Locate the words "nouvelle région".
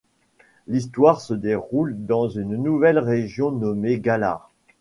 2.55-3.51